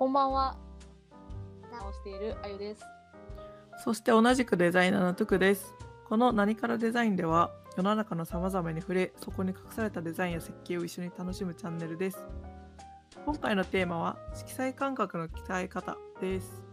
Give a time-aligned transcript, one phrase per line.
[0.00, 0.56] こんばんは。
[1.70, 2.82] 直しているあゆです。
[3.84, 5.74] そして同じくデザイナーのトゥクです。
[6.08, 12.24] この何からデザインでは世の中の様々に触れ、そこに隠されたデザインや設計を一緒に楽しむチャンネルです。
[13.26, 16.64] 今回のテーマは色彩感覚の鍛え方です。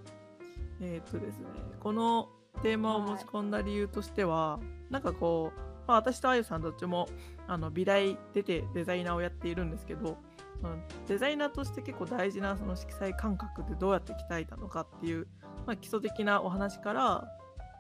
[0.80, 1.48] えーっとですね、
[1.82, 2.30] この
[2.64, 4.58] テーマを持ち込んだ理由としては、
[4.90, 7.10] なんかこう、まあ、私とあゆさんどっちも
[7.46, 10.16] あの美大出てデザイナーをやっているんですけど、
[10.62, 10.76] その
[11.08, 15.28] デザイナーとして結構大事なその色彩感覚ってどうやって鍛えたのかっていう、
[15.66, 17.28] まあ、基礎的なお話から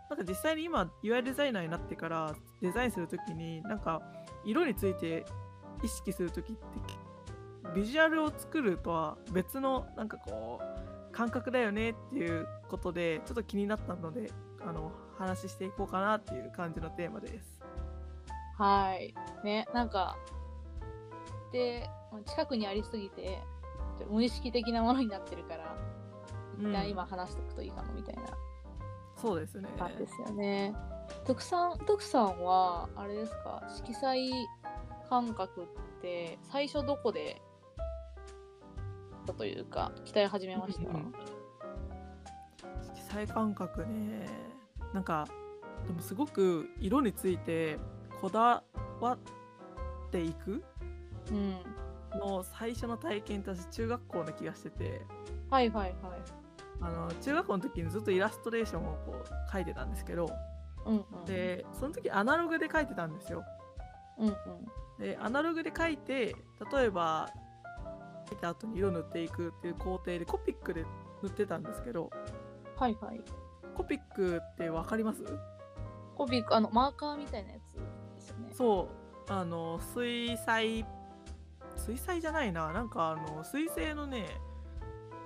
[0.09, 4.01] なんか実際に今 UI デザイナーになってからデザインするときになんか
[4.45, 5.25] 色について
[5.83, 6.61] 意識するときって
[7.75, 14.31] ビジュアルを作るとは別のなんかこう感覚だよねっていうことでちょっと気になったので
[14.65, 17.57] あの話していこうかなっていう感じのテーマです。
[18.57, 19.13] はい。
[19.43, 20.17] ね、なんか、
[21.51, 21.89] で、
[22.25, 23.41] 近くにありすぎて、
[24.09, 25.75] 無意識的なものになってるから、
[26.59, 28.23] 一旦今話しておくといいかもみたいな。
[29.15, 29.69] そうですね。
[29.77, 30.75] 感じですよね。
[31.25, 34.31] 徳さん、徳さんは、あれですか、色彩
[35.09, 37.41] 感覚って、最初どこで、
[39.37, 41.13] というか、鍛え始めました、うんうん。
[42.95, 44.27] 色彩感覚ね。
[44.93, 45.27] なんか
[45.85, 47.77] でもすごく色について
[48.21, 48.63] こだ
[48.99, 50.63] わっていく。
[51.31, 51.57] うん。
[52.15, 55.01] の最初の体験って私中学校の気がしてて
[55.49, 55.93] はいはいはい。
[56.79, 60.29] あの中学校の時にずっとイラストレーションをこう描いてたんですけど
[60.85, 61.25] うんうん。
[61.25, 63.43] でその時アナログで描いてたんですよ
[64.19, 64.35] うんうん。
[64.99, 66.35] でアナログで描いて
[66.71, 67.29] 例えば
[68.29, 70.85] 描いた後に色塗っていくっていう工程でコピックで
[71.23, 72.09] 塗ってたんですけど
[72.75, 73.21] はいはい。
[73.75, 75.23] コピックって分かります？
[76.15, 78.49] コピック、あの、マーカーみたいなやつですよね。
[78.51, 78.89] そ
[79.29, 80.83] うあの水彩
[81.87, 84.25] 水彩じゃないななんかあの水性のね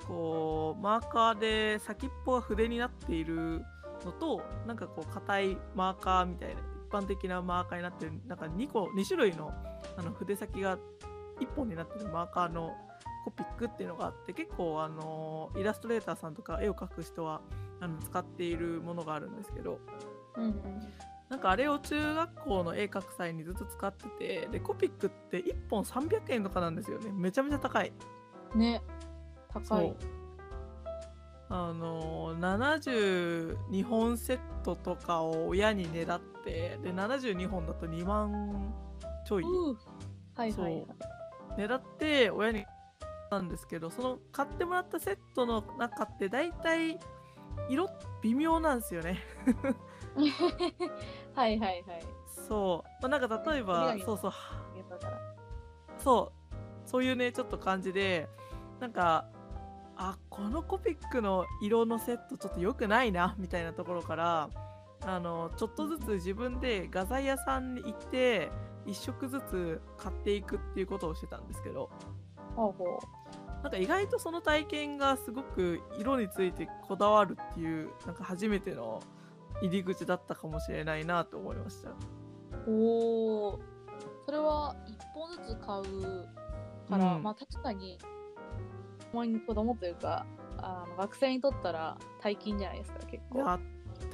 [0.08, 3.64] こうマーカーで先っぽが筆になっている
[4.06, 9.52] のとなんかこう硬いマーカーみたいな一般的なマーカーになってるなんか2個2種類の
[9.98, 10.78] あの筆先が
[11.40, 12.74] 1本になってるマーカーの
[13.26, 17.42] コピックっていうのがあって結構あのイラストレーターさんとか絵を描く人は
[17.80, 19.80] あの使っているものがあるんですけど
[20.36, 20.54] うんうん。
[21.32, 27.94] なんかあれを中学校の絵描く際にずっと使っててでコピックって1本300円とかなんですよねめちゃめちゃ高い
[28.54, 28.82] ね。
[29.48, 29.96] 高い。
[31.48, 38.74] あのー72本セットとかを親にねだってで72本だと2万
[39.26, 39.78] ちょいうん。
[40.36, 40.86] はいはいはい。
[41.58, 42.66] ねだって親に
[43.32, 47.00] なんですけどその買ってもらったセットの中って大体
[47.70, 47.90] 色
[48.22, 49.24] 微妙なんですよね
[51.36, 52.04] はいはいはい。
[52.48, 54.32] そう、まあ、なんか例えばそうそう。
[55.98, 56.42] そう。
[56.86, 58.28] そういうねちょっと感じで
[58.80, 59.26] なんか
[59.96, 64.50] あこのコピックの色のセットちょっと良くないなみたいなところから
[65.06, 68.52] あのちょっとずつ自分で画材屋さんに行って
[68.88, 71.90] 1色ずつ買っていくっていうことをしてたんですけど。
[72.56, 73.00] ほうほ
[73.64, 79.02] なんか意外とその体験がすごく色についてこだわるっていうなんか初めての
[79.62, 81.90] 入り口だったかもしれないなと思いました。
[81.90, 81.96] う。
[82.68, 83.60] おお。
[84.26, 86.28] それは一本ずつ買う
[86.90, 87.98] から、うんまあ確かに、
[89.00, 90.26] 子供に子供というか、
[90.58, 93.40] あの学生にとったら大金じゃないですか、結い構。
[93.40, 93.60] や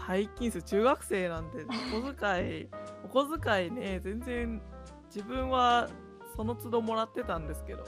[0.07, 2.69] 大金数中学生なんてお小遣い
[3.05, 4.61] お小遣いね全然
[5.05, 5.87] 自分は
[6.35, 7.83] その都度もらってたんですけど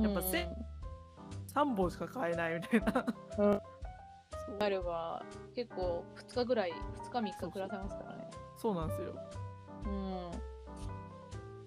[0.00, 0.48] やっぱせ
[1.54, 3.06] 3本しか買えないみたいな、
[3.38, 3.60] うん
[4.60, 5.22] あれば、
[5.54, 8.30] 結構2日ぐらい、2日3日暮らせますからね。
[8.56, 9.14] そうなんですよ
[9.86, 10.30] うん。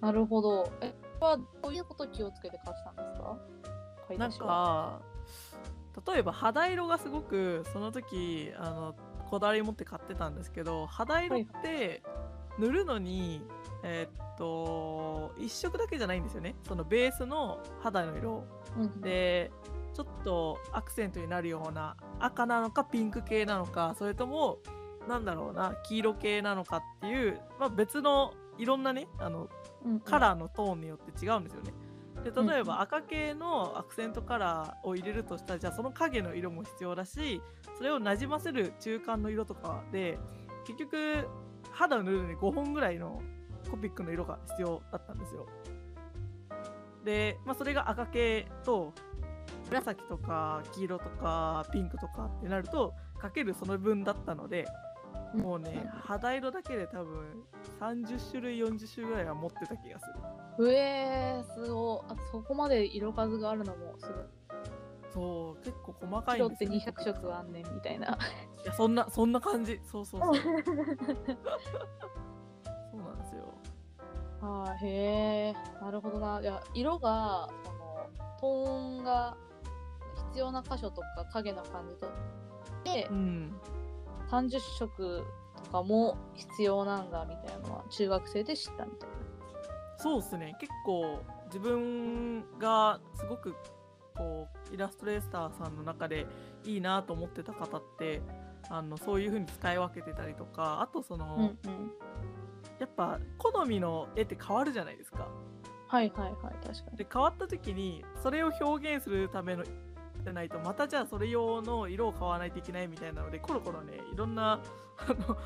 [0.01, 0.71] なるほど。
[0.81, 3.37] え、はどういうこと気をつけて買ってたんですか？
[4.17, 4.31] なん。
[4.31, 5.01] か
[6.13, 8.95] 例えば肌色がすごくその時あの
[9.29, 12.03] こだわり持って買ってたんですけど肌色って
[12.59, 13.41] 塗るのに、
[13.83, 18.43] えーっと1色だけじゃないんですよねそのベースの肌の色
[18.77, 19.49] うん、で
[19.95, 24.59] ちょっとアクセントになるような赤なのかピンク系なのかそれとも
[25.07, 29.47] なんだろうな黄色系なのかっていう、まあ、別のいろんなねあの
[29.85, 31.73] うんカラーのトーンによって違うんですよね。
[32.23, 37.41] で例えうんば赤系のアクセントカラーを入れるとしたらじゃあその影の色も必要だし
[37.77, 40.17] それをなじませる中間の色とかで
[40.65, 41.27] 結局
[41.71, 43.21] 肌を塗るのに5本ぐらいの
[43.69, 45.45] コピックの色が必要だったんですよ。
[47.03, 48.93] で、まあ、それが赤系と
[49.65, 54.67] 紫とか黄色とかピンクとかってなるとかけるその分だったので
[55.33, 57.43] もうね肌色だけで多分
[57.79, 60.05] 30種類40種類ぐらいは持ってた気がす
[60.59, 60.65] る。
[60.65, 62.11] うえー、すごい。
[62.11, 64.15] あそこまで色数があるのもすごい。
[65.13, 68.17] そう結構細かい白ってんですよ、ね、200色あんねんみたいな。
[68.63, 69.79] いやそんなそんな感じ。
[69.83, 70.35] そうそうそう。
[70.37, 70.73] そうな
[73.13, 73.53] んですよ。
[74.41, 76.39] あーへえなるほどな。
[76.41, 77.49] いや色が
[78.45, 79.37] そのトーンが
[80.29, 82.07] 必要な箇所とか影の感じと
[82.83, 83.55] でうん
[84.29, 85.23] 30色
[85.63, 89.15] とかも必要なんだみたいなのは中学生で知ったみたいな。
[89.97, 93.55] そうですね結構自分がすごく
[94.15, 96.25] こうイラストレーターさんの中で
[96.63, 98.21] いいなと思ってた方って
[98.69, 101.91] あのそういう風に使い分けてたりとかあとその、うんうん。
[102.79, 105.27] やっぱ好みの絵って変わるじゃないですか。
[105.95, 106.97] はいはいはい確かに。
[106.97, 114.59] で変わった時にそれを表現するためのじゃないとまたじゃあそれ用の色を買わないといけないみたいなのでコロコロねいろんな
[114.97, 115.37] あの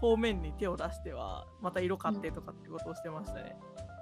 [0.00, 3.56] 方面に手を出してはまた色買ってとかってことをしてましたね。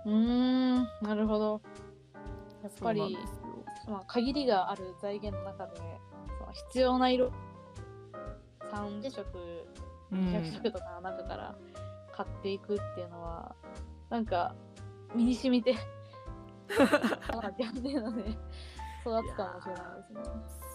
[0.05, 1.61] うーんなるほど。
[2.63, 3.19] やっぱり
[3.89, 5.77] まあ、限りがある財源の中で
[6.41, 7.31] その必要な色
[8.73, 9.69] 30色
[10.11, 11.57] うん200色とかの中から
[12.13, 13.55] 買っていくっていうのは、
[14.09, 14.57] なんか
[15.15, 15.73] 身に染みて
[19.07, 20.21] 育つかもしれないですね。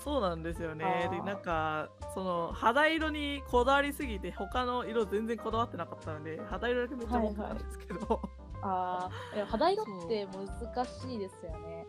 [0.03, 1.09] そうなんですよね。
[1.11, 8.21] でなんかその肌色にこだわりすぎて他の色全然こだわってなかったので肌色だけめっちゃ持ってたんですけど、
[8.63, 11.85] ああ、でも肌色って難しいですよね。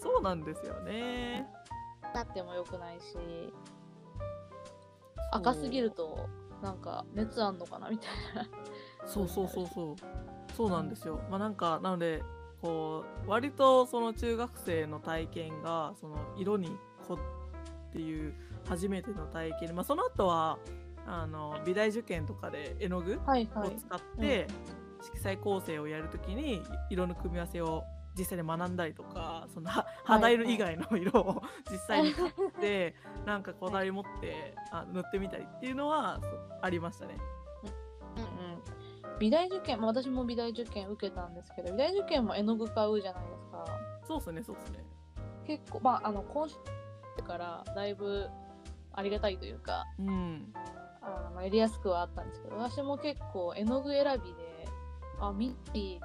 [0.00, 1.46] そうなんですよね。
[2.14, 3.16] なっても良くないし、
[5.32, 6.28] 赤すぎると
[6.62, 8.48] なんか熱あんのかなみたいな。
[9.06, 9.96] そうそうそうそう
[10.56, 11.20] そうなんですよ。
[11.30, 12.22] まあなんかなので
[12.62, 16.76] こう割とその中学生の体験がその色に
[17.06, 17.18] こ
[17.90, 18.34] っていう
[18.66, 20.58] 初めての体験で、まあその後は
[21.06, 23.20] あの美大受験とかで絵の具。
[23.60, 24.46] を使って
[25.02, 27.84] 色彩構成をやるときに色の組み合わせを
[28.18, 32.94] 実際に学んだりとかそのは肌色以外の色を 実際に買って
[33.26, 36.18] なんかこだわり持ってあ塗ってみたりっていうのは
[36.62, 37.18] ありましたね。
[38.16, 38.85] うんうん。
[39.18, 43.64] 美大受験、まあ、私も美大受験受けたんですけど、美大受験も絵の具買うじゃないですか。
[44.06, 44.84] そうっすねそうっすね。
[45.46, 46.56] 結構、まあ、あの、今週
[47.26, 48.28] からだいぶ
[48.92, 50.52] ありがたいというか、うん。
[51.02, 54.68] あのまあやりやすくはあったんですけど、私も結構絵の具選びで、
[55.20, 56.00] あ、緑って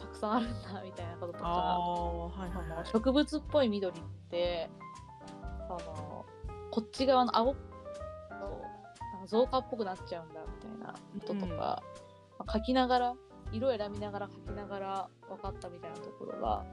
[0.00, 1.78] たくさんあるんだみたいなこととあか、あ
[2.28, 2.78] はいそはいはい。
[2.78, 4.70] の植物っぽい緑って、
[5.66, 6.26] その、
[6.70, 7.60] こっち側の青と
[8.30, 12.05] なんか増加っぽくなっちゃうんだみたいなこととか、うん
[12.38, 13.14] まあ描きながら、
[13.52, 16.64] 色選びながら描きながら分かったみたいなところが、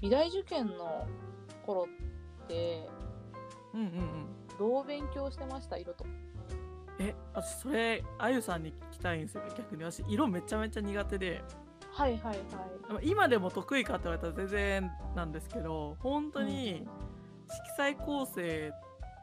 [0.00, 1.06] 美大受験の
[1.66, 1.86] 頃
[2.44, 2.88] って、
[3.74, 4.26] うんうんうん。
[4.58, 5.76] どう勉強してました？
[5.78, 6.04] 色と。
[6.98, 11.42] え私それあゆさんに聞きたいんですよね逆に私色めちゃめちゃ苦手で
[11.92, 12.36] はいはいはい。
[12.90, 16.86] まあ今でも得意かって言われたら全然なんですけど本当に
[17.48, 18.70] 色彩構成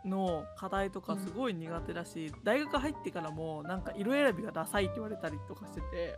[0.06, 6.18] の課題とかすごい苦手だし、大学入ってからもなんか色選びがダサいって言われたりとかしてて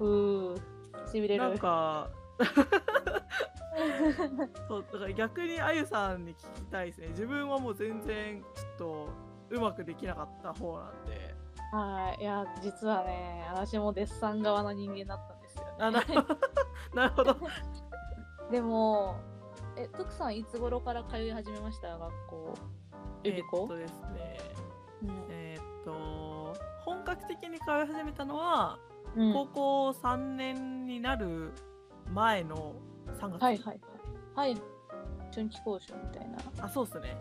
[0.00, 0.56] うー、
[1.10, 1.42] しびれる。
[1.42, 2.10] なんか
[4.68, 9.08] そうだから逆にあゆさんに聞きたいですね自分はもう全然ちょっと
[9.50, 11.34] うまくできなかった方なんで
[11.72, 12.22] はい。
[12.22, 15.74] いや、実はね、私もデッサン側の人間だったんですよね。
[16.94, 17.36] なるほど
[18.50, 19.16] でも、
[19.76, 21.96] え、徳さんいつ頃から通い始めました？
[21.98, 22.54] 学校。
[23.24, 24.38] えーっとですね
[25.02, 26.54] うんえーっと
[26.84, 28.78] 本格的に通い始めたのは、
[29.16, 31.50] うん高校3年になる
[32.12, 32.74] 前の
[33.18, 33.80] 3月、はいはい
[34.34, 34.54] はい。
[34.54, 34.62] はい。
[35.34, 36.38] 春季講習みたいな。
[36.60, 37.16] あそうっすね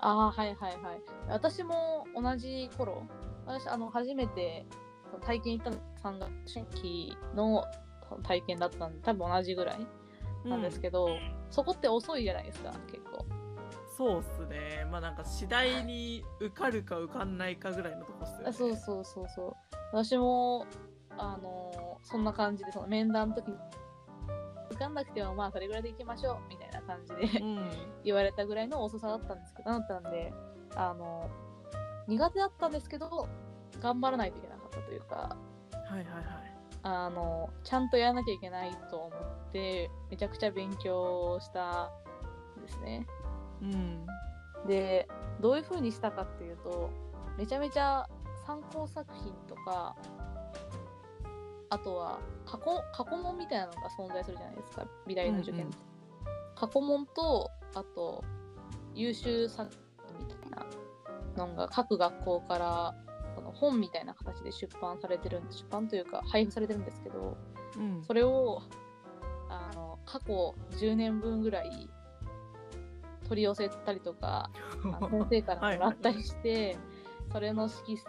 [0.00, 1.02] ああ、はいはいはい。
[1.28, 3.02] 私も同じ頃、
[3.46, 4.66] 私、あの、初めて
[5.22, 5.76] 体験行ったの
[6.18, 7.64] 3月春季の
[8.24, 9.86] 体験だったんで、多分同じぐらい
[10.44, 11.08] なんですけど、
[11.52, 13.24] そこって遅いじゃないですか、結構。
[13.94, 14.86] そうっすね。
[14.90, 18.44] まあなんか次第に受かるか受かんないかぐらいのとこっすよね。
[18.48, 19.54] あそうそうそうそう。
[19.92, 20.66] 私も、
[21.18, 23.56] あのそんな感じで、その面談の時に、
[24.70, 27.70] 受かんなくてもまあそれぐらいで行きましょうみたいな感じでうん。
[28.02, 30.32] 言われたぐらいの遅さだったんですけど、だったんで、
[30.74, 31.30] あの
[32.08, 33.28] 苦手だったんですけど、
[33.78, 35.36] 頑張らないといけなかったというか、
[35.70, 36.51] はいはいはい
[36.82, 41.90] あの、ちゃんとやらなきゃいけないと思って、めちゃくちゃ勉強した
[42.58, 43.06] んですね。
[43.62, 44.06] うん
[44.66, 45.08] で、
[45.40, 46.90] どういう風にしたかっていうと、
[47.36, 48.08] めちゃめちゃ
[48.46, 49.96] 参考作品とか、
[51.70, 55.76] あとは過去過去問みたいなのが存在するじゃないですか、美大の受験って。
[55.76, 55.92] うん
[56.54, 58.22] 過去問と、あと、
[58.94, 59.68] 優秀作
[60.06, 60.50] 品みたい
[61.36, 62.94] なのが各学校から
[63.34, 67.36] その本みたいな形で出版されてるんで出版というか配布されてるんですけど、
[67.76, 68.02] うん。
[68.04, 68.62] それを
[69.48, 71.88] あの過去10年分ぐらい
[73.28, 74.50] 取り寄せたりとか
[75.00, 76.76] あの先生からもらったりして
[77.32, 78.04] それの色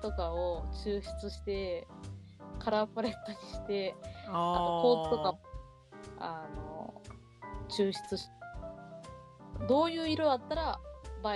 [0.00, 1.86] とかを抽出して
[2.58, 3.94] カラーパレットにして
[4.26, 4.32] あと
[4.82, 5.38] コートとかも
[6.18, 7.02] あの
[7.68, 8.28] 抽出し
[9.68, 10.80] どういう色だったら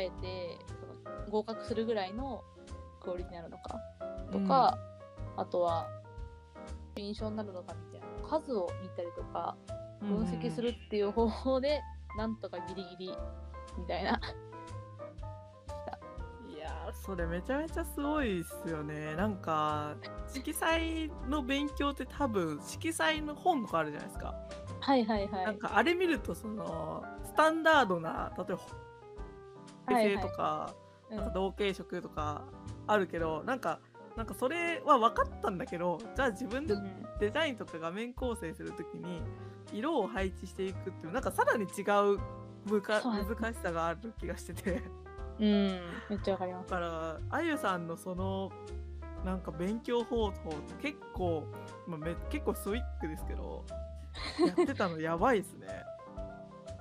[0.01, 0.59] 映えて
[1.31, 2.43] 合格するぐらいの
[3.03, 3.81] クオリティになるのか？
[4.33, 4.79] とか、
[5.37, 5.89] あとは
[6.97, 9.57] 印象になるのかみたいな数を見たりとか
[10.01, 11.81] 分析するっていう方法で、
[12.17, 13.13] なんとかギリギリ
[13.79, 14.21] みたいな。
[16.51, 19.15] いやーそれめちゃめちゃすごいっすよね。
[19.15, 19.95] なんか
[20.29, 24.35] 色彩の勉強って多分色彩の本とかあるじゃないですか。
[24.81, 25.45] はいはいはい。
[25.47, 28.59] なんかあれ見るとそのスタンダードな例えば
[29.89, 30.75] 平成とか、
[31.11, 31.27] うんなん。
[31.27, 32.45] か同系色とか
[32.89, 33.79] あるけど、なんか
[34.17, 37.09] なんかそれは分かったんだけどじゃあ自分でうん。
[37.21, 39.23] デザインとか画面構成するときに
[39.73, 41.83] 色を配置していくっていうなんかさらに違
[42.15, 42.19] う
[42.67, 44.83] むか難しさがある気がしてて。
[45.41, 45.81] うん、
[46.11, 46.71] めっちゃわかります。
[46.71, 48.51] だからあゆさんのその
[49.25, 51.45] なんか勉強方法って結構、
[51.87, 53.65] まあ、め結構ストイックですけど
[54.45, 55.69] やってたのやばいですね。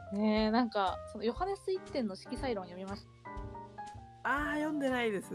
[0.13, 3.05] ねえ、なんか、そのヨハネス一点の色彩論読みまし
[4.27, 5.29] あー読んでないです。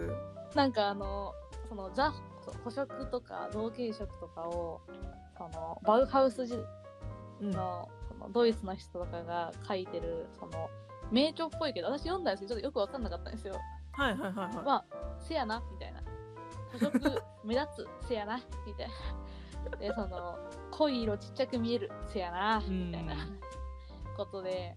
[0.50, 0.56] た。
[0.56, 1.32] なんかあの、
[1.68, 2.12] そのザ、
[2.44, 4.80] そう補色とか同系色とかを、
[5.38, 6.58] そのバウハウス時
[7.40, 10.68] うん、のそのドイツの人とかが書いてる、その
[11.10, 13.56] 名著っぽいけど、私読んだんですけど、ちょっとよくわかんなかったんですよ。
[13.92, 14.54] はいはいはいはい。
[14.64, 14.84] まあ、
[15.18, 16.02] せやな、みたいな。
[16.72, 17.66] 補色 目立
[18.02, 18.88] つ、せやな、みたい
[19.70, 19.76] な。
[19.78, 20.38] で、その、
[20.70, 23.40] 濃い色ちっちゃく見える、せやな、みたいなうん
[24.16, 24.76] ことで、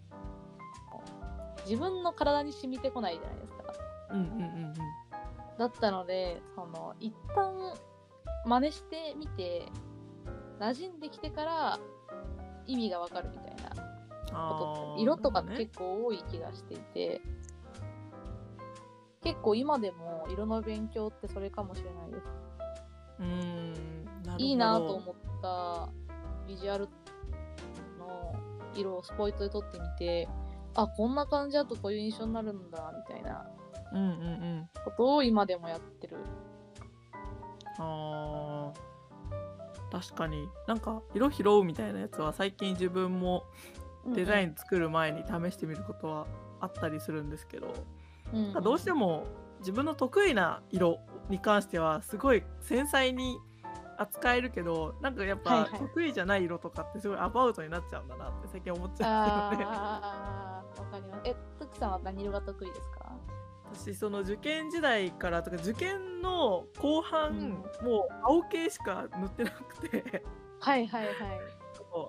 [1.65, 3.54] 自分の体に染みてこないじゃないですか。
[4.11, 4.73] うんうんうんうん。
[5.57, 7.73] だったので、その、一旦
[8.45, 9.65] 真似してみて、
[10.59, 11.79] 馴染んできてから
[12.65, 13.95] 意味がわかるみたいな。
[14.35, 17.21] ことって、色とかって結構多い気がしていて、
[19.21, 22.25] 結構今でも色の勉強ってそれかもしれないです。
[23.19, 25.89] うーんいいなと思った
[26.47, 26.89] ビジュアル
[27.97, 28.35] の
[28.75, 30.27] 色をスポイトで撮ってみて、
[30.75, 33.47] あ、こんな感じだとこういう印象になるんだ、みたいな
[33.93, 34.09] うんうんう
[34.61, 34.69] ん。
[34.83, 36.17] ことを今でもやってる。
[37.77, 38.95] あー
[39.91, 43.43] 確かになんか色拾うみたいなやつは最近自分も
[44.07, 46.27] デザイン、ン作る前に試してみることは
[46.59, 47.73] あったりするんですけど、
[48.33, 49.25] うんなんかどうしても
[49.59, 50.99] 自分の得意な色
[51.29, 53.37] に関してはすごい繊細に
[53.97, 59.75] 扱えるけどなんかやっぱはいはい得意じゃない色とかってすごいアバウトになっちゃうんだなって最近思っちゃうんですよね。
[59.77, 61.21] あー、わかります。
[61.25, 63.11] え、トキさんは何色が得意ですか？
[63.73, 67.49] 私その受験時代からとか受験の後半、うん
[67.85, 70.23] もう青系しか塗ってなくて
[70.59, 71.13] はいはいはい。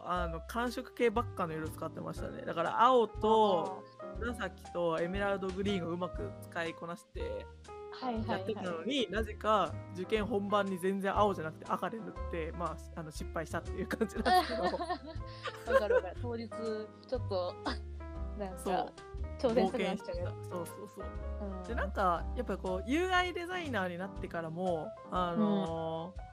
[0.04, 3.84] あの寒色系ばっかの色使ってましたねだから青と
[4.18, 15.72] 紫とエメラルドグリーンをうまく使いこなしてあーはいはいやってたのはに、なぜか受験本番に全然青じゃなくて赤で塗って、まあ、あの失敗したっていう感じなんですけどい。
[15.74, 16.16] わかるわかる。
[16.20, 17.54] 当日、ちょっと、
[18.38, 18.92] なんそうか、
[19.38, 21.04] 挑戦冒したくなっちゃうやそうそうそう。
[21.38, 21.42] つ。
[21.42, 21.68] うん。
[21.68, 26.26] でなんかやっぱこう UI デザイナーになってからもあのー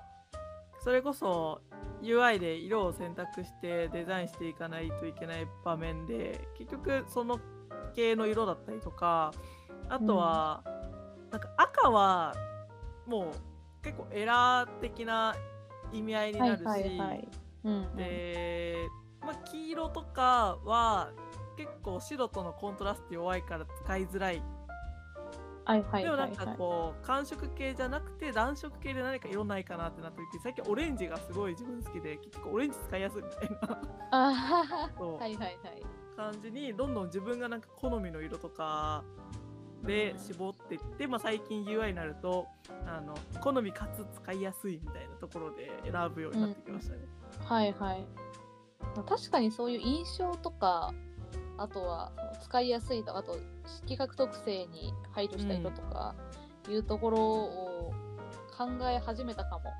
[0.83, 1.61] それこそ
[2.01, 7.39] UI で色を選択してデザインしていかないといけない場面で結局その
[7.95, 9.31] 系の色だったりとか
[9.87, 10.63] あとは、
[11.31, 12.33] なんか赤は
[13.05, 15.35] もう結構エラー的な
[15.91, 16.63] 意味合いになるし、
[17.95, 18.77] で、
[19.21, 21.11] まあ、黄色とかは
[21.57, 24.41] 結構白とのコントラスト弱いから使いづらい
[25.65, 26.57] はいはいでもなんかはいはい。
[26.57, 33.81] こう寒色系じゃなくて暖色系で何か色ないかなってなった時最近オレンジがすごい自分好きで結構オレンジ使いやすいみたいな
[34.11, 35.57] あははそうはいはいはい。
[36.15, 39.03] 感じにどんどん自分がなんか好みの色とか
[39.83, 42.47] でうん絞っていって、まあ、最近 UI になると
[42.85, 46.99] あの好みかつ使いやすいみたいなところで選ぶようになってきましたね。
[47.45, 48.05] はいはい。
[48.95, 50.93] まあ確かにそういう印象とか、
[51.57, 53.37] あとは使いやすいと、あと
[53.85, 56.15] 色覚特性に配慮した色とか
[56.69, 57.93] いうところを
[58.57, 59.71] 考え始めたかも。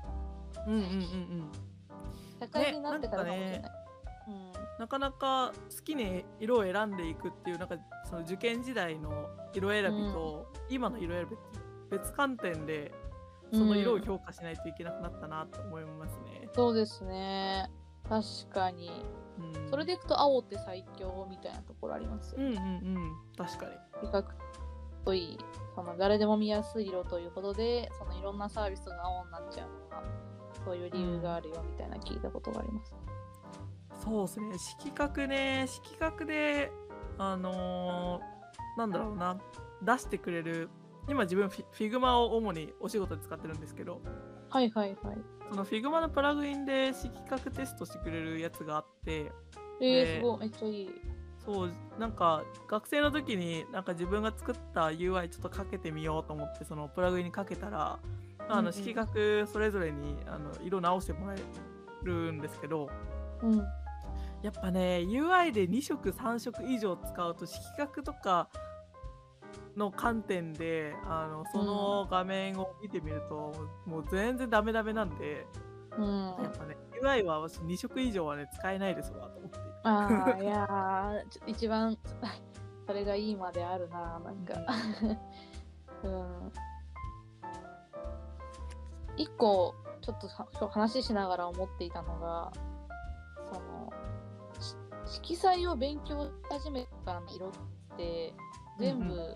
[0.66, 1.50] うんうんうんうん
[2.40, 3.62] 社会人になってからかもしれない。
[3.62, 3.84] ね
[4.78, 7.76] なかなか好きに色を選んでいくっていうなんか
[8.08, 12.92] その受験時代の色選びと、今の色選びって別観点で
[13.52, 16.48] うん、その色をうん評価しないといけなくなったなと思いますね。
[16.54, 17.70] そうですね。
[18.08, 18.90] 確かに。
[19.36, 22.46] うん、それでいくと青って最強みたいなところありますよね。
[22.46, 23.72] うんうんうん確かに。
[24.00, 24.24] 比較
[25.04, 25.38] といい、
[25.74, 30.02] その誰でも見やすい色ということで、そのいろんなサービスが青になっちゃうのは、
[30.64, 32.94] そういう理由があるよみたいな聞いたことがあります。
[34.04, 36.70] そうですね色覚ね色覚で
[37.18, 38.34] あのー
[38.76, 39.38] なんだろうな
[39.82, 40.68] 出してくれる
[41.08, 44.00] 今自分フィ Figma を主にお仕事で使ってるんですけど
[44.54, 45.18] はいはいはい。
[45.50, 49.32] その Figma のプラグインで色覚テストしてくれるやつがあって
[49.80, 50.90] えー、ですごい、めっちゃいい。
[51.44, 57.98] そうなんか学生の時になんか自分が作った UI ちょっとかけてみようと思ってそのプラグインにかけたら
[58.48, 61.38] あの色覚それぞれにあの色直してもらえ
[62.04, 62.88] るんですけど
[63.42, 63.58] うん。
[64.42, 68.48] やっぱね UI で2色3色以上使うと色覚とか
[69.76, 73.52] の観点であのその画面を見てみると、
[73.86, 75.46] もう全然ダメダメなんで
[75.98, 76.26] うん。
[76.42, 79.58] やっぱね UI は私2色以上はね使えないですわと思って。
[79.84, 81.12] ああ、いや
[81.46, 81.96] 一番、
[82.86, 84.54] それがいいまであるな、なんか。
[86.02, 86.52] うん。
[89.16, 90.18] 一個、ちょっ
[90.58, 92.50] と話ししながら思っていたのが、
[93.52, 93.92] その、
[94.58, 94.74] し
[95.20, 97.50] 色彩を勉強し始めてからの色っ
[97.96, 98.34] て、
[98.78, 99.34] 全部、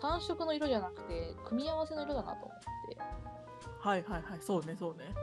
[0.00, 2.58] 単色の色じゃなくて、組み合わせの色だなと思っ
[2.88, 2.98] て。
[3.80, 4.38] はいはいはい。
[4.40, 5.14] そうねそうね。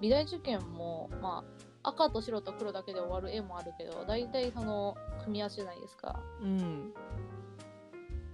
[0.00, 1.44] 美大受験も、ま
[1.82, 6.20] あ、赤と白と黒だけで終わる絵もあるけど大体その組み合わせじゃないですか。
[6.42, 6.92] うん。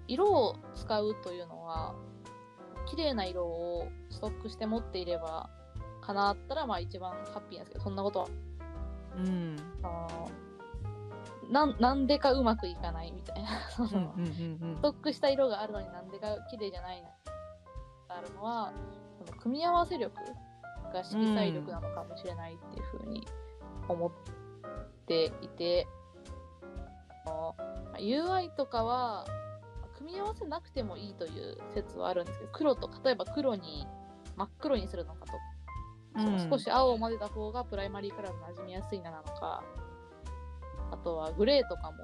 [0.08, 1.94] 色を使うというのは
[2.86, 5.50] 綺麗な色をストックして持っていれば
[6.02, 8.28] 叶ったらまあ一番ハッピーなんですけどそんなことは。
[9.16, 9.56] うん。
[9.82, 10.30] あの
[11.50, 13.48] なんなんでかうまくいかないみたいな。
[13.70, 14.76] その、うんうんうんうん。
[14.76, 17.08] ストックした色があるのになんでか綺麗じゃないな
[18.08, 18.72] あるのは
[19.18, 20.14] その組み合わせ力
[20.92, 23.26] が色彩力なのかもしれないっていうふうに
[23.88, 24.10] 思っ
[25.06, 25.86] ていて、
[27.26, 27.54] あの
[27.98, 29.24] UI とかは
[29.98, 33.86] 組み合わせなくてもいいという説はあるんですけど黒と例えば黒に
[34.36, 35.32] 真っ黒にするのかと。
[36.18, 39.62] その少し青を混ぜた方がプライマリーカラーに馴染みやすいななのか
[40.90, 41.98] あとはグレーとかも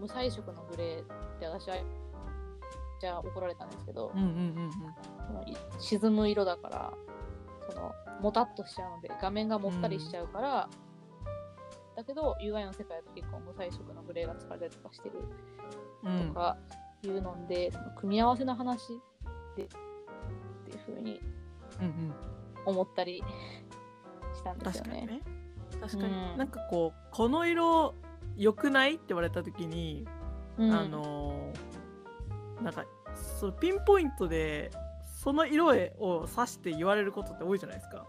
[0.00, 1.04] 無彩色のグレーっ
[1.38, 1.76] て私は
[3.00, 4.70] じゃあ怒られたんですけど、うんうんうん
[5.26, 6.92] そのい沈む色だから
[7.68, 10.68] そのもたっとしちゃうので画面がもったりしちゃうから、
[11.96, 15.14] だけど UI の世界だと結構無彩色のグレーが使われたりとかしてる
[16.04, 16.56] うんうんとか
[17.02, 18.88] いうので、その組み合わせの話
[19.56, 19.66] でっ
[20.64, 21.20] ていう風に
[21.80, 22.14] うんうん。
[22.64, 23.22] 思ったり
[24.34, 24.90] したんですよね。
[24.90, 25.22] 確かにね。
[25.80, 26.38] 確かに、うん。
[26.38, 27.94] なんかこうこの色
[28.36, 28.94] 良くない？
[28.94, 30.06] って言われた時に、
[30.58, 30.72] うん。
[30.72, 32.84] あのーなんか
[33.40, 34.70] そうピンポイントで
[35.20, 38.06] その色へを指して言われることって多いじゃないですか。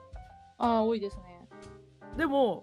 [0.59, 1.47] ああ多いですね。
[2.17, 2.61] でも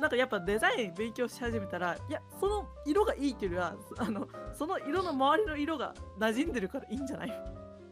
[0.00, 7.42] なんかやっぱデザイン勉強し始めたらいやその色がいいっていうよりはあのその色の周りの色が馴染んでるからいいんじゃない？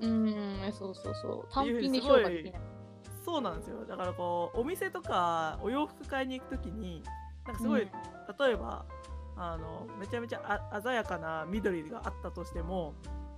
[0.02, 1.52] うんそうそうそう。
[1.52, 2.60] 単品でに評価できない。
[3.24, 3.84] そうなんですよ。
[3.86, 7.02] だからこうお店とかお洋服買いに行く時に
[7.46, 7.90] なんかすごい、うん
[8.38, 8.86] 例えば
[9.36, 10.40] あのめちゃめちゃ
[10.72, 12.94] あ鮮やかな緑があったとしても、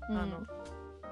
[0.08, 0.46] うんあの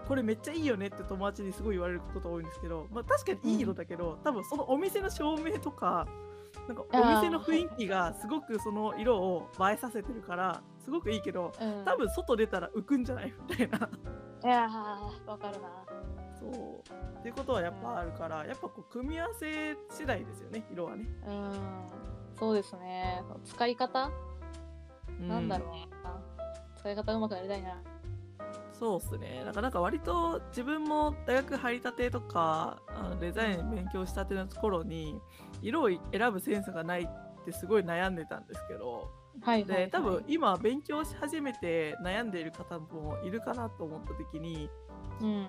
[0.07, 6.07] これめっちゃいいよねって友達にすごい言われること多いんですけど、まあ、確かにいい色だけど、多分そのお店の照明とか
[6.69, 13.89] なんかお店の雰囲気がすごくその色を映えさせてるからすごくいいけどうん多分外出たら浮くんじゃないみたいな。
[14.45, 15.69] いやーわかるな。
[16.39, 21.07] そうっていうことはやっぱあるからやっぱこう組み合わせ次第ですよね色はね。
[21.27, 22.05] うん
[22.39, 23.23] そうですね。
[23.45, 24.11] 使い方、
[25.21, 26.21] なんだろうな。
[26.77, 27.81] 使い方うまくなりたいな。
[28.73, 29.43] そうっすね。
[29.45, 35.19] だからなんか割と自分も大学入りたてとかあのデザイン勉強したての頃に
[35.63, 39.11] 色を選ぶセンスがないってすごい悩んでたんですけど
[39.43, 39.85] はいはい、はい。
[39.85, 44.69] で多分今勉強し始めて悩んでいる方もいるかなと思った時に
[45.21, 45.49] うん。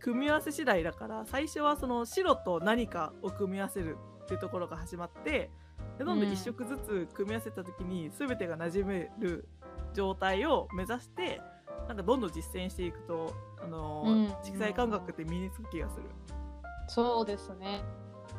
[0.00, 5.50] 組み合わせ次第だから最初はその白と何かを組み合わせるっていうところが始まって
[5.98, 6.32] でどんどんうん。
[6.32, 9.48] 一色ずつ組み合わせた時に全てが馴染める
[9.94, 11.40] 状態を目指して
[11.86, 14.24] なんかどんどん実践していくと、あのーうん。
[14.44, 16.04] 色彩感覚って身につく気がする。
[16.88, 17.82] そうですね。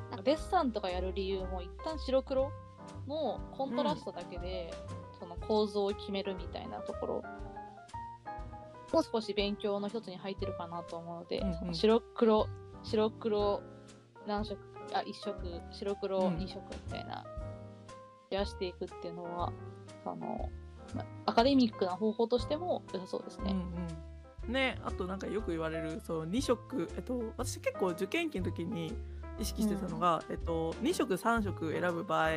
[0.10, 2.52] なんかデッサンとかやる理由も一旦白黒
[3.08, 4.74] のコントラストだけで、
[5.20, 7.24] その構造を決めるみたいなところ
[8.92, 11.76] もう少し勉強の一つに入ってるかなと思うので、うんうん。
[11.76, 12.48] 白黒
[12.84, 13.62] 白黒
[14.26, 14.58] 何色
[14.94, 15.36] あ一色
[15.72, 17.24] 白黒うん二色みたいな、
[18.30, 19.52] 増やしていくっていうのは
[20.06, 20.50] あの
[20.96, 23.52] まアカデミックな方法としても良さそうですね。
[23.52, 28.94] うんうん、ねあとなんかよく言われるその2色、えっと、私結構受験期の時に
[29.40, 32.32] 意識してたのが、えっと、2色3色選ぶ場合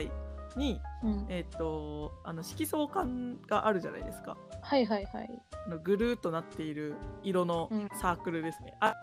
[0.57, 5.43] に、うんえっと、あの色相関があるじゃないですかはいはいはい。
[5.67, 8.95] あのぐるーっとなっている色のうんサークルですね、あ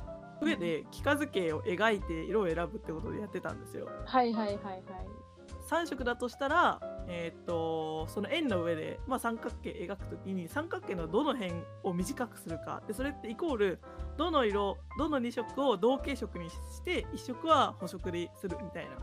[0.41, 3.89] 上で幾何図形を描いて色を選ぶってことでやってたんですよ。
[4.05, 4.83] はいはいはいはい。
[5.69, 11.53] 3色だとしたら、えーっとその円の上で、まあ、三角形描くときに三角形のどの辺
[11.83, 12.81] を短くするか。
[12.87, 13.79] でそれってイコール
[14.17, 18.97] どの色どの2色を同系色にして1色は補色でするみたいな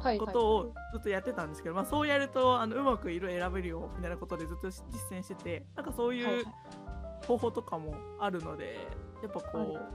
[0.00, 6.46] はいことをずっとやってたんですけど、まあ、そうやるとあのうまく色選べるよみたいなことでずっと実践しててなんかそういうはいはい。
[7.26, 8.78] 方法とかもあるので
[9.22, 9.90] やっぱこう、は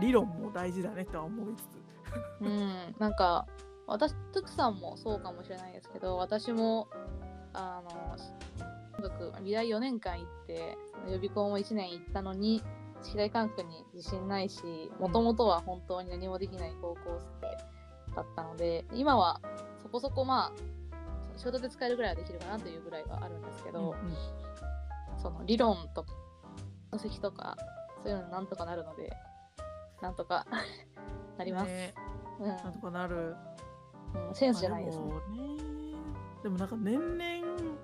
[0.00, 1.66] 理論も大事だねとは思いつつ。
[2.40, 3.46] うん、なんか
[3.88, 6.88] 私トゥクさんもそうかもしれないですけど私も
[7.54, 8.16] あの
[8.98, 10.76] 音楽美大4年間行って
[11.08, 12.62] 予備校も1年行ったのに
[13.02, 14.62] 色彩感覚に自信ないし
[14.98, 19.40] もともとは本当に何もできない高校生だったので今は
[19.82, 20.78] そこそこまあ
[21.38, 24.16] 仕事で使えるぐらいはできるかなというぐらいはあるんですけど、うんうん。
[25.22, 26.12] その理論とか
[26.90, 27.56] 分析とか
[28.02, 29.12] そういうのなんとかなるので
[30.02, 30.46] なんとか
[31.38, 31.94] なります、ね
[32.40, 32.48] うん。
[32.48, 33.36] なんとかなる。
[34.14, 35.04] うん、センスじゃないですね。
[35.04, 35.58] まあでもね
[36.42, 37.78] でもなんか年々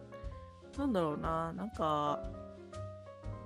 [0.79, 2.21] なんだろうななんか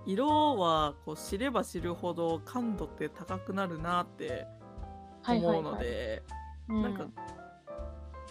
[0.07, 4.47] 色はこう知れば知るほど感度って高くなるなって
[5.27, 6.23] 思うので、
[6.69, 7.07] うんなんか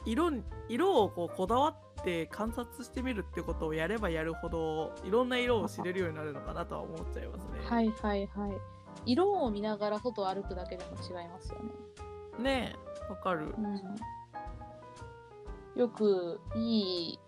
[0.06, 7.60] 色に色をこうこだわって観察してみるってことをやればやるほどいろんな色を知れるようになるのかなとは思っちゃいますね。
[7.66, 8.52] はいはいはい。
[9.06, 12.44] 色を見ながら外を歩くだけでも違いますよね。
[12.44, 12.76] ね
[13.08, 13.54] えわかる。
[13.58, 13.82] うん、
[15.78, 17.20] よくいい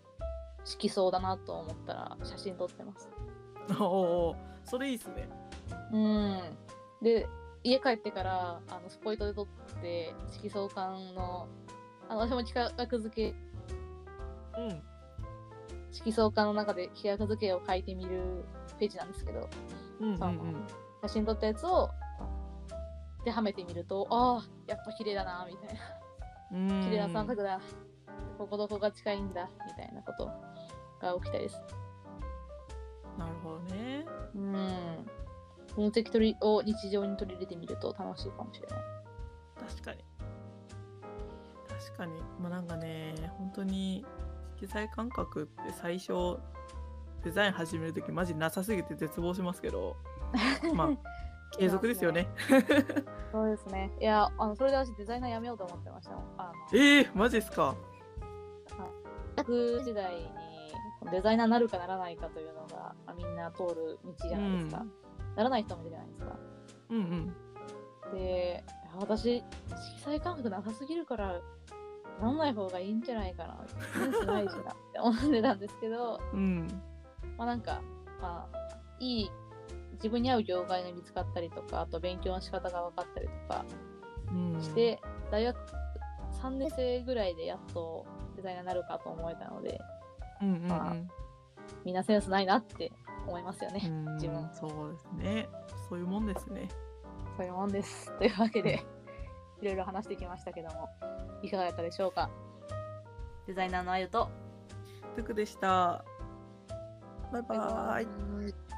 [0.66, 3.10] 色相だなと思ったら写真撮ってます。
[3.80, 4.36] おお
[4.66, 5.30] それいいっすね。
[5.92, 6.42] うん。
[7.02, 7.28] で、
[7.64, 11.48] 家帰ってからあのスポイトで撮って色相感の
[12.10, 13.36] あの私も企画付け
[14.60, 14.82] うん。
[15.92, 18.44] 色相感の中で企画付けを書いてみる
[18.80, 19.50] ページなんですけど
[20.00, 20.68] うんうん
[21.02, 21.90] 写真撮ったやつを
[23.26, 27.60] ではめてみるとああやっぱ綺麗だなみたいなうん綺麗な三角だ
[28.38, 30.30] ここどこが近いんだみたいなこと
[31.00, 31.62] が起きたりです
[33.18, 34.06] なるほどね。
[34.36, 35.06] うん
[35.76, 38.80] 分析取りを日常に取り入れてみると楽しいかもしれない
[39.70, 40.04] 確かに。
[41.68, 42.14] 確かに。
[42.42, 44.06] まあなんかね、本当に
[44.58, 46.38] 色彩感覚って最初
[47.24, 49.96] デザイン始めるときマジなさすぎて絶望しますけど、
[50.74, 52.28] まあ継続ですよね。
[53.32, 57.76] そうですねいやあのそれで私デザイナーやめようと思ってましたもんあのえー、マジっすか。
[59.40, 60.30] 大学時代に
[61.12, 64.86] デザイナーになるかならないかというのがまあみんな通る道じゃないですか、
[65.36, 66.40] ならない人もいるじゃないですか。
[66.90, 68.16] うんうん。
[68.18, 68.64] で
[69.00, 69.44] 私色
[70.04, 71.40] 彩感覚なさすぎるから
[72.20, 73.58] なんない方がいいんじゃないかな。
[73.94, 76.20] センスないしなって思ってたんですけど。
[76.34, 76.68] うん。
[77.38, 77.82] まあなんか
[78.22, 78.58] まあ
[79.00, 79.30] いい
[79.94, 83.66] 自分に合う業界が見つかったりとかあと勉強の仕方が分かったりとか
[84.32, 85.00] うん、して、
[85.32, 85.58] 大学
[86.42, 88.06] 3年生ぐらいでやっと
[88.40, 89.80] デザイナーになるかと思えたので
[90.42, 90.96] うんうんうん、まあ
[91.84, 92.92] みんなセンスないなって
[93.28, 95.50] 思いますよね、うん自分そうですね。
[95.90, 96.70] そういうもんですね。
[97.38, 98.86] そういうもんですというわけで
[99.62, 100.90] いろいろ話してきましたけども
[101.44, 102.30] いかがだったでしょうか？
[103.48, 104.30] デザイナーのあゆと
[105.16, 106.04] トゥクでした。
[107.32, 108.06] バイバーイ。
[108.06, 108.69] バイバ